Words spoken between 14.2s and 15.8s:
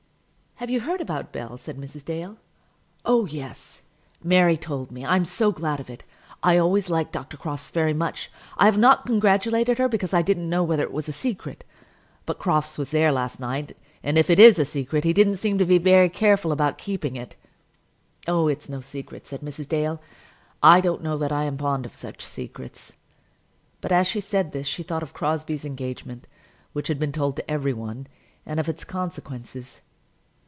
it is a secret he didn't seem to be